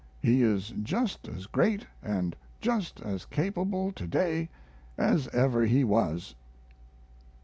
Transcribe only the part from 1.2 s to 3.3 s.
as great & just as